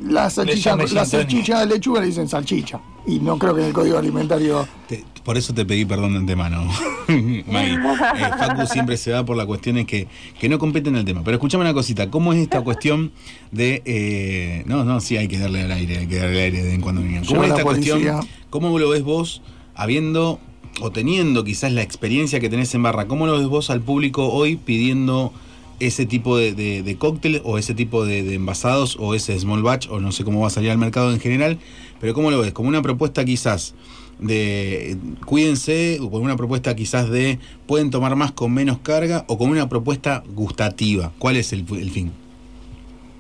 la 0.01 0.29
salchicha, 0.29 0.75
la 0.75 1.59
de 1.61 1.65
lechuga 1.65 2.01
le 2.01 2.07
dicen 2.07 2.27
salchicha. 2.27 2.79
Y 3.07 3.19
no 3.19 3.37
creo 3.39 3.55
que 3.55 3.61
en 3.61 3.67
el 3.67 3.73
código 3.73 3.97
alimentario. 3.97 4.67
Te- 4.87 5.03
por 5.23 5.37
eso 5.37 5.53
te 5.53 5.65
pedí 5.65 5.85
perdón 5.85 6.11
de 6.13 6.19
antemano, 6.19 6.65
Maggie. 7.47 7.79
Eh, 8.15 8.29
Facu 8.37 8.67
siempre 8.67 8.97
se 8.97 9.11
va 9.11 9.23
por 9.25 9.37
las 9.37 9.45
cuestiones 9.45 9.85
que, 9.85 10.07
que 10.39 10.49
no 10.49 10.59
competen 10.59 10.95
al 10.95 11.05
tema. 11.05 11.21
Pero 11.23 11.35
escuchame 11.35 11.63
una 11.63 11.73
cosita, 11.73 12.11
¿cómo 12.11 12.33
es 12.33 12.39
esta 12.39 12.61
cuestión 12.61 13.11
de... 13.51 13.81
eh, 13.85 14.63
no, 14.67 14.83
no, 14.83 14.99
sí, 14.99 15.17
hay 15.17 15.27
que 15.27 15.39
darle 15.39 15.61
al 15.63 15.71
aire, 15.71 15.99
hay 15.99 16.07
que 16.07 16.17
darle 16.17 16.37
al 16.39 16.43
aire 16.53 16.63
de 16.63 16.73
en 16.75 16.81
cuando 16.81 17.01
vengan. 17.01 17.25
¿Cómo 17.25 17.43
es 17.43 17.49
esta 17.49 17.63
cuestión? 17.63 18.01
¿Cómo 18.49 18.77
lo 18.77 18.89
ves 18.89 19.03
vos 19.03 19.41
habiendo 19.73 20.39
o 20.81 20.91
teniendo 20.91 21.43
quizás 21.43 21.71
la 21.71 21.81
experiencia 21.81 22.39
que 22.39 22.49
tenés 22.49 22.73
en 22.75 22.83
barra? 22.83 23.07
¿Cómo 23.07 23.25
lo 23.25 23.37
ves 23.37 23.47
vos 23.47 23.69
al 23.69 23.81
público 23.81 24.27
hoy 24.31 24.57
pidiendo 24.57 25.31
ese 25.79 26.05
tipo 26.05 26.37
de, 26.37 26.53
de, 26.53 26.83
de 26.83 26.97
cóctel 26.97 27.41
o 27.43 27.57
ese 27.57 27.73
tipo 27.73 28.05
de, 28.05 28.23
de 28.23 28.35
envasados 28.35 28.97
o 28.99 29.13
ese 29.13 29.37
small 29.39 29.63
batch 29.63 29.89
o 29.89 29.99
no 29.99 30.11
sé 30.11 30.23
cómo 30.23 30.41
va 30.41 30.47
a 30.47 30.49
salir 30.49 30.71
al 30.71 30.77
mercado 30.77 31.11
en 31.11 31.19
general? 31.19 31.59
Pero 31.99 32.13
¿cómo 32.13 32.31
lo 32.31 32.41
ves? 32.41 32.53
Como 32.53 32.69
una 32.69 32.81
propuesta 32.81 33.25
quizás 33.25 33.75
de 34.19 34.97
cuídense 35.25 35.99
o 36.01 36.09
con 36.09 36.21
una 36.21 36.37
propuesta 36.37 36.75
quizás 36.75 37.09
de 37.09 37.39
pueden 37.67 37.91
tomar 37.91 38.15
más 38.15 38.31
con 38.31 38.53
menos 38.53 38.79
carga 38.79 39.25
o 39.27 39.37
con 39.37 39.49
una 39.49 39.67
propuesta 39.67 40.23
gustativa. 40.27 41.11
¿Cuál 41.19 41.37
es 41.37 41.51
el, 41.53 41.65
el 41.71 41.91
fin? 41.91 42.13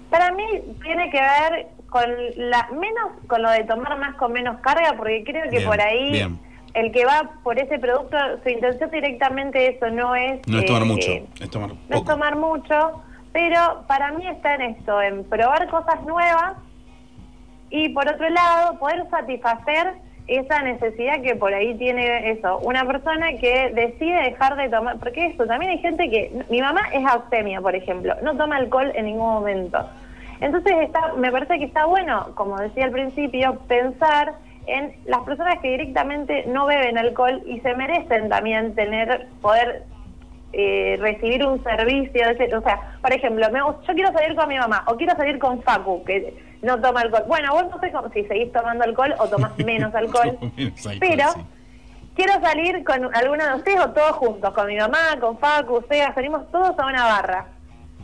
Para 0.09 0.31
mí 0.33 0.43
tiene 0.81 1.09
que 1.09 1.19
ver 1.19 1.67
con 1.89 2.03
la 2.37 2.69
menos 2.71 3.11
con 3.27 3.41
lo 3.41 3.49
de 3.49 3.63
tomar 3.63 3.99
más 3.99 4.15
con 4.15 4.31
menos 4.33 4.59
carga, 4.61 4.95
porque 4.97 5.23
creo 5.25 5.43
que 5.49 5.57
Bien, 5.57 5.65
por 5.65 5.81
ahí 5.81 6.11
bien. 6.11 6.39
El 6.75 6.91
que 6.91 7.05
va 7.05 7.31
por 7.41 7.57
ese 7.57 7.79
producto, 7.79 8.17
su 8.43 8.49
intención 8.49 8.91
directamente 8.91 9.75
eso 9.75 9.89
no 9.89 10.13
es 10.13 10.45
No 10.47 10.59
es 10.59 10.65
tomar 10.65 10.81
eh, 10.83 10.85
mucho, 10.85 11.11
es 11.39 11.49
tomar 11.49 11.69
no 11.89 11.97
es 11.97 12.03
tomar 12.03 12.35
mucho, 12.35 13.01
pero 13.31 13.83
para 13.87 14.11
mí 14.11 14.27
está 14.27 14.55
en 14.55 14.61
esto, 14.61 15.01
en 15.01 15.23
probar 15.23 15.67
cosas 15.69 16.03
nuevas 16.03 16.53
y 17.69 17.89
por 17.89 18.07
otro 18.07 18.29
lado 18.29 18.77
poder 18.77 19.09
satisfacer 19.09 19.93
esa 20.27 20.63
necesidad 20.63 21.21
que 21.21 21.35
por 21.35 21.53
ahí 21.53 21.75
tiene 21.75 22.31
eso, 22.31 22.57
una 22.59 22.83
persona 22.85 23.37
que 23.39 23.71
decide 23.73 24.23
dejar 24.23 24.55
de 24.57 24.69
tomar, 24.69 24.97
porque 24.97 25.27
eso, 25.27 25.45
también 25.45 25.71
hay 25.71 25.77
gente 25.79 26.09
que, 26.09 26.43
mi 26.49 26.61
mamá 26.61 26.81
es 26.91 27.05
abstemia, 27.05 27.61
por 27.61 27.75
ejemplo, 27.75 28.15
no 28.21 28.35
toma 28.35 28.57
alcohol 28.57 28.91
en 28.95 29.05
ningún 29.05 29.27
momento. 29.27 29.87
Entonces 30.41 30.73
está, 30.81 31.13
me 31.13 31.31
parece 31.31 31.57
que 31.59 31.65
está 31.65 31.85
bueno, 31.85 32.31
como 32.35 32.57
decía 32.57 32.85
al 32.85 32.91
principio, 32.91 33.59
pensar 33.67 34.33
en 34.67 34.95
las 35.05 35.21
personas 35.21 35.59
que 35.61 35.69
directamente 35.69 36.45
no 36.47 36.65
beben 36.65 36.97
alcohol 36.97 37.41
y 37.45 37.59
se 37.61 37.75
merecen 37.75 38.29
también 38.29 38.73
tener, 38.75 39.27
poder 39.41 39.83
eh, 40.53 40.97
recibir 41.01 41.45
un 41.45 41.61
servicio, 41.63 42.23
o 42.57 42.61
sea, 42.61 42.97
por 43.01 43.11
ejemplo, 43.13 43.45
me, 43.51 43.59
yo 43.59 43.93
quiero 43.93 44.11
salir 44.13 44.35
con 44.35 44.47
mi 44.47 44.57
mamá 44.57 44.83
o 44.87 44.95
quiero 44.95 45.15
salir 45.15 45.37
con 45.39 45.61
Facu, 45.63 46.03
que 46.05 46.33
no 46.61 46.79
toma 46.81 47.01
alcohol. 47.01 47.23
Bueno, 47.27 47.51
vos 47.53 47.65
no 47.69 47.79
sé 47.79 47.91
cómo- 47.91 48.09
si 48.09 48.23
seguís 48.25 48.51
tomando 48.53 48.83
alcohol 48.85 49.13
o 49.19 49.27
tomás 49.27 49.57
menos 49.65 49.93
alcohol, 49.93 50.37
Menos 50.57 50.85
alcohol, 50.87 50.97
pero 50.99 51.29
sí. 51.31 51.41
quiero 52.15 52.33
salir 52.41 52.83
con 52.85 53.13
alguno 53.15 53.45
de 53.47 53.55
ustedes 53.55 53.79
o 53.81 53.89
todos 53.91 54.11
juntos, 54.13 54.53
con 54.53 54.67
mi 54.67 54.77
mamá, 54.77 55.17
con 55.19 55.37
Facu, 55.39 55.83
Sega, 55.89 56.13
salimos 56.13 56.49
todos 56.51 56.77
a 56.79 56.85
una 56.87 57.03
barra. 57.03 57.47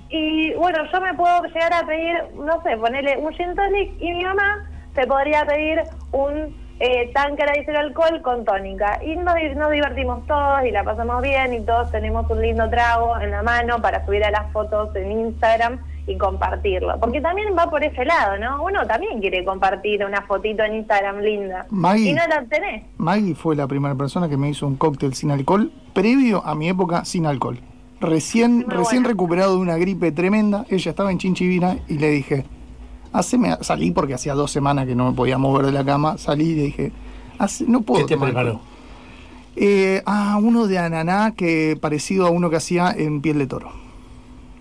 Y 0.10 0.54
bueno, 0.56 0.80
yo 0.92 1.00
me 1.00 1.14
puedo 1.14 1.44
llegar 1.44 1.74
a 1.74 1.86
pedir, 1.88 2.18
no 2.36 2.62
sé, 2.64 2.76
ponerle 2.76 3.18
un 3.18 3.32
gin 3.34 3.56
tonic 3.56 3.94
y 4.02 4.12
mi 4.12 4.26
mamá 4.26 4.70
se 4.96 5.08
podría 5.08 5.46
pedir 5.46 5.82
un 6.12 6.56
eh, 6.80 7.12
tanque 7.14 7.44
de 7.46 7.78
alcohol 7.78 8.22
con 8.24 8.44
tónica. 8.44 9.00
Y 9.04 9.16
nos, 9.16 9.36
di- 9.36 9.56
nos 9.56 9.72
divertimos 9.72 10.26
todos 10.28 10.64
y 10.66 10.72
la 10.72 10.84
pasamos 10.84 11.22
bien 11.22 11.54
y 11.54 11.62
todos 11.62 11.92
tenemos 11.92 12.30
un 12.30 12.42
lindo 12.42 12.70
trago 12.70 13.20
en 13.20 13.32
la 13.32 13.44
mano 13.44 13.82
para 13.82 14.06
subir 14.06 14.24
a 14.24 14.32
las 14.32 14.52
fotos 14.52 14.96
en 14.96 15.12
Instagram 15.12 15.80
y 16.08 16.18
compartirlo. 16.18 17.00
Porque 17.00 17.22
también 17.22 17.50
va 17.56 17.70
por 17.70 17.84
ese 17.84 18.04
lado, 18.04 18.36
¿no? 18.40 18.64
Uno 18.64 18.86
también 18.88 19.20
quiere 19.22 19.46
compartir 19.46 20.04
una 20.04 20.24
fotito 20.24 20.64
en 20.64 20.74
Instagram 20.78 21.20
linda. 21.20 21.68
Maggie. 21.70 22.10
Y 22.10 22.14
no 22.14 22.26
la 22.28 22.44
tenés. 22.46 22.84
Maggie 22.98 23.36
fue 23.36 23.56
la 23.56 23.68
primera 23.68 23.94
persona 23.94 24.28
que 24.28 24.36
me 24.36 24.50
hizo 24.50 24.66
un 24.66 24.76
cóctel 24.78 25.14
sin 25.14 25.30
alcohol, 25.30 25.72
previo 25.94 26.44
a 26.44 26.56
mi 26.56 26.68
época 26.68 27.06
sin 27.06 27.28
alcohol. 27.28 27.60
Recién, 28.00 28.56
Muy 28.56 28.66
recién 28.66 29.04
bueno. 29.04 29.10
recuperado 29.10 29.52
de 29.56 29.62
una 29.62 29.78
gripe 29.78 30.12
tremenda, 30.12 30.66
ella 30.70 30.90
estaba 30.90 31.12
en 31.12 31.20
Chinchivina 31.20 31.78
y 31.88 32.00
le 32.00 32.10
dije, 32.10 32.46
haceme, 33.14 33.56
salí 33.62 33.92
porque 33.92 34.14
hacía 34.14 34.34
dos 34.34 34.52
semanas 34.52 34.86
que 34.88 34.96
no 34.96 35.10
me 35.10 35.16
podía 35.16 35.38
mover 35.38 35.66
de 35.66 35.72
la 35.72 35.84
cama, 35.86 36.18
salí 36.18 36.50
y 36.50 36.56
le 36.56 36.62
dije, 36.64 36.92
"Hace- 37.40 37.66
no 37.68 37.82
puedo 37.82 38.06
¿Qué 38.06 38.16
te 38.16 38.20
preparó? 38.20 38.50
alcohol". 38.50 38.66
Eh, 39.56 40.02
ah, 40.06 40.40
uno 40.42 40.68
de 40.68 40.78
ananá 40.80 41.34
que 41.36 41.78
parecido 41.80 42.26
a 42.26 42.30
uno 42.30 42.50
que 42.50 42.56
hacía 42.56 42.92
en 42.98 43.22
piel 43.22 43.38
de 43.40 43.48
toro. 43.48 43.72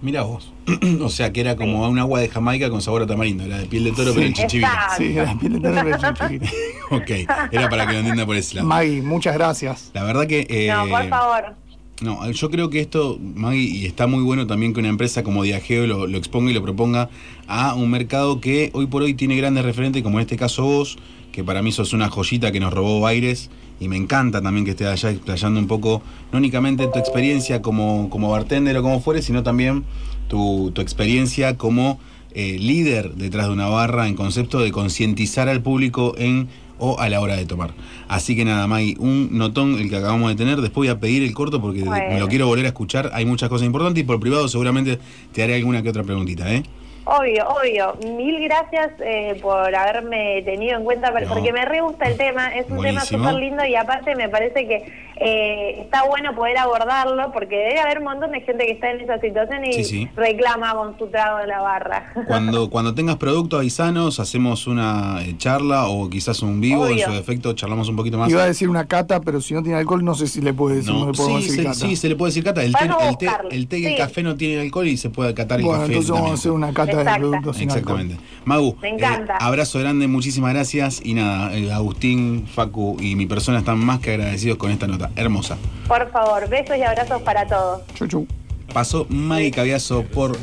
Mira 0.02 0.22
vos. 0.22 0.52
o 1.02 1.08
sea 1.10 1.30
que 1.32 1.40
era 1.42 1.56
como 1.56 1.86
un 1.88 1.98
agua 1.98 2.20
de 2.20 2.28
Jamaica 2.28 2.70
con 2.70 2.80
sabor 2.80 3.02
a 3.02 3.06
tamarindo, 3.06 3.44
era 3.44 3.58
de 3.58 3.66
piel 3.66 3.84
de 3.84 3.92
toro 3.92 4.08
Sí. 4.12 4.14
pero 4.16 4.26
en 4.26 4.32
chichivina. 4.32 4.68
Exacto. 4.72 4.96
Sí, 4.98 5.16
era 5.18 5.38
piel 5.38 5.52
de 5.52 5.60
toro 5.60 5.74
pero 5.84 5.96
en 5.96 6.14
Chinchivina. 6.14 6.50
ok, 6.90 7.10
era 7.52 7.68
para 7.68 7.86
que 7.86 7.92
lo 7.92 7.98
entienda 8.00 8.26
por 8.26 8.34
ese 8.36 8.54
lado. 8.56 8.66
Maggie, 8.66 9.02
muchas 9.02 9.34
gracias. 9.34 9.90
La 9.94 10.02
verdad 10.04 10.26
que... 10.26 10.46
eh, 10.48 10.72
No, 10.72 10.88
por 10.88 11.08
favor. 11.08 11.54
No, 12.00 12.30
yo 12.30 12.50
creo 12.50 12.70
que 12.70 12.80
esto, 12.80 13.18
Maggie, 13.20 13.62
y 13.62 13.84
está 13.84 14.06
muy 14.06 14.22
bueno 14.22 14.46
también 14.46 14.72
que 14.72 14.80
una 14.80 14.88
empresa 14.88 15.22
como 15.22 15.42
Diageo 15.42 15.86
lo, 15.86 16.16
exponga 16.16 16.50
y 16.50 16.54
lo 16.54 16.62
proponga 16.62 17.10
a 17.46 17.74
un 17.74 17.90
mercado 17.90 18.40
que 18.40 18.70
hoy 18.72 18.86
por 18.86 19.02
hoy 19.02 19.12
tiene 19.12 19.36
grandes 19.36 19.66
referentes, 19.66 20.02
como 20.02 20.18
en 20.18 20.22
este 20.22 20.38
caso 20.38 20.64
vos, 20.64 20.96
que 21.30 21.44
para 21.44 21.60
mí 21.60 21.72
sos 21.72 21.92
una 21.92 22.08
joyita 22.08 22.52
que 22.52 22.60
nos 22.60 22.72
robó 22.72 23.00
Baires, 23.00 23.50
y 23.80 23.88
me 23.88 23.98
encanta 23.98 24.40
también 24.40 24.64
que 24.64 24.70
estés 24.70 24.86
allá 24.86 25.10
explayando 25.10 25.60
un 25.60 25.66
poco, 25.66 26.02
no 26.32 26.38
únicamente 26.38 26.86
tu 26.86 26.98
experiencia 26.98 27.60
como, 27.60 28.08
como 28.08 28.30
bartender 28.30 28.78
o 28.78 28.82
como 28.82 29.00
fuere, 29.00 29.20
sino 29.20 29.42
también 29.42 29.84
tu, 30.28 30.70
tu 30.74 30.80
experiencia 30.80 31.58
como 31.58 32.00
eh, 32.32 32.58
líder 32.58 33.14
detrás 33.16 33.48
de 33.48 33.52
una 33.52 33.66
barra 33.66 34.06
en 34.06 34.14
concepto 34.14 34.60
de 34.60 34.70
concientizar 34.70 35.48
al 35.48 35.62
público 35.62 36.14
en 36.16 36.48
o 36.80 36.98
a 36.98 37.08
la 37.08 37.20
hora 37.20 37.36
de 37.36 37.44
tomar. 37.46 37.72
Así 38.08 38.34
que 38.34 38.44
nada, 38.44 38.66
Maggie, 38.66 38.96
un 38.98 39.28
notón 39.38 39.78
el 39.78 39.88
que 39.88 39.96
acabamos 39.96 40.28
de 40.30 40.34
tener. 40.36 40.60
Después 40.60 40.88
voy 40.88 40.96
a 40.96 40.98
pedir 40.98 41.22
el 41.22 41.32
corto 41.32 41.60
porque 41.60 41.84
Bueno. 41.84 42.14
me 42.14 42.18
lo 42.18 42.26
quiero 42.26 42.46
volver 42.48 42.64
a 42.64 42.68
escuchar. 42.68 43.10
Hay 43.14 43.24
muchas 43.24 43.48
cosas 43.48 43.66
importantes 43.66 44.02
y 44.02 44.06
por 44.06 44.18
privado 44.18 44.48
seguramente 44.48 44.98
te 45.32 45.42
haré 45.42 45.54
alguna 45.54 45.82
que 45.82 45.90
otra 45.90 46.02
preguntita, 46.02 46.52
¿eh? 46.52 46.64
Obvio, 47.04 47.48
obvio. 47.48 47.96
Mil 48.16 48.40
gracias 48.44 48.90
eh, 49.00 49.38
por 49.40 49.74
haberme 49.74 50.42
tenido 50.44 50.76
en 50.78 50.84
cuenta, 50.84 51.10
No. 51.10 51.28
porque 51.34 51.52
me 51.52 51.64
re 51.64 51.80
gusta 51.80 52.06
el 52.06 52.16
tema. 52.16 52.48
Es 52.54 52.68
un 52.70 52.76
Buenísimo. 52.76 53.18
tema 53.18 53.30
súper 53.30 53.34
lindo 53.42 53.64
y 53.64 53.74
aparte 53.74 54.14
me 54.14 54.28
parece 54.28 54.66
que 54.68 55.10
eh, 55.22 55.82
está 55.82 56.04
bueno 56.04 56.34
poder 56.34 56.56
abordarlo 56.58 57.30
porque 57.32 57.56
debe 57.56 57.78
haber 57.80 57.98
un 57.98 58.04
montón 58.04 58.30
de 58.32 58.40
gente 58.42 58.64
que 58.64 58.72
está 58.72 58.90
en 58.90 59.00
esa 59.00 59.18
situación 59.18 59.64
y 59.64 59.72
Sí, 59.72 59.84
sí. 59.84 60.08
reclama 60.16 60.72
con 60.74 60.96
su 60.98 61.08
trago 61.08 61.38
de 61.38 61.46
la 61.46 61.60
barra. 61.60 62.12
Cuando, 62.26 62.70
cuando 62.70 62.94
tengas 62.94 63.16
producto, 63.16 63.56
avisanos, 63.58 64.20
hacemos 64.20 64.66
una 64.66 65.22
eh, 65.22 65.34
charla 65.36 65.88
o 65.88 66.08
quizás 66.08 66.42
un 66.42 66.60
vivo. 66.60 66.84
Obvio. 66.84 66.92
En 67.06 67.10
su 67.10 67.12
defecto, 67.12 67.52
charlamos 67.54 67.88
un 67.88 67.96
poquito 67.96 68.18
más. 68.18 68.30
Iba 68.30 68.42
a 68.44 68.46
decir 68.46 68.68
una 68.68 68.86
cata, 68.86 69.20
pero 69.20 69.40
si 69.40 69.54
no 69.54 69.62
tiene 69.62 69.78
alcohol, 69.78 70.04
no 70.04 70.14
sé 70.14 70.26
si 70.26 70.40
le 70.42 70.52
puede 70.52 70.76
decir, 70.76 70.92
no, 70.92 71.06
No, 71.06 71.12
le 71.12 71.16
sí, 71.18 71.34
decir 71.34 71.50
se, 71.56 71.62
cata. 71.64 71.74
sí, 71.74 71.96
se 71.96 72.08
le 72.08 72.16
puede 72.16 72.30
decir 72.30 72.44
cata. 72.44 72.62
El 72.62 72.72
té, 72.74 72.84
el 73.08 73.16
té, 73.18 73.28
el 73.50 73.68
té 73.68 73.78
y 73.78 73.86
el 73.86 73.96
café 73.96 74.22
no 74.22 74.36
tienen 74.36 74.60
alcohol 74.60 74.86
y 74.86 74.96
se 74.96 75.10
puede 75.10 75.34
catar 75.34 75.58
el 75.60 75.64
Bueno, 75.66 75.80
café. 75.82 75.92
entonces 75.92 76.10
vamos 76.10 76.20
a 76.22 76.24
también. 76.28 76.38
hacer 76.40 76.52
una 76.52 76.72
cata 76.72 76.89
de 76.96 77.02
Exacto. 77.02 77.20
productos 77.30 77.56
sin 77.56 77.70
alcohol. 77.70 78.00
Exactamente. 78.00 78.40
Magu, 78.44 78.76
Me 78.82 78.88
encanta. 78.90 79.34
eh, 79.34 79.38
abrazo 79.40 79.78
grande, 79.78 80.06
muchísimas 80.08 80.52
gracias. 80.54 81.00
Y 81.04 81.14
nada, 81.14 81.54
eh, 81.56 81.72
Agustín, 81.72 82.46
Facu 82.46 82.96
y 83.00 83.14
mi 83.16 83.26
persona 83.26 83.58
están 83.58 83.78
más 83.78 84.00
que 84.00 84.10
agradecidos 84.14 84.58
con 84.58 84.70
esta 84.70 84.86
nota. 84.86 85.10
Hermosa. 85.16 85.56
Por 85.88 86.10
favor, 86.10 86.48
besos 86.48 86.76
y 86.76 86.82
abrazos 86.82 87.22
para 87.22 87.46
todos. 87.46 87.82
Chu, 87.94 88.06
chu. 88.06 88.26
Pasó 88.72 89.06
Maggie 89.08 89.50
Caviazo 89.50 90.02
por 90.04 90.36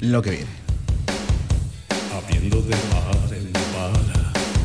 lo 0.00 0.22
que 0.22 0.30
viene. 0.30 0.46
habiendo 2.26 2.62
de 2.62 2.70
más 2.70 3.04